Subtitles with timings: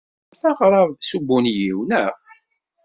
[0.29, 2.13] Tewtemt aɣrab s ubunyiw, naɣ?